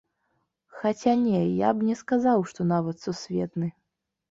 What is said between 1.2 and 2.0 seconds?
не, я б не